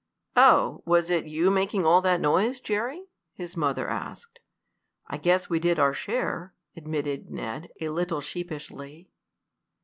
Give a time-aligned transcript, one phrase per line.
[0.35, 4.39] "Oh, was it you making all the noise, Jerry?" his mother asked.
[5.05, 9.11] "I guess we did our share," admitted Ned, a little sheepishly.